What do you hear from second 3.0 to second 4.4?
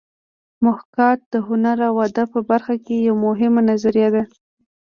یوه مهمه نظریه ده